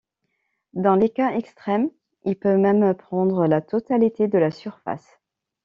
Dans 0.73 0.95
les 0.95 1.09
cas 1.11 1.31
extrêmes 1.33 1.91
il 2.25 2.35
peut 2.35 2.57
même 2.57 2.91
prendre 2.95 3.45
la 3.45 3.61
totalité 3.61 4.27
de 4.27 4.39
la 4.39 4.49
surface. 4.49 5.19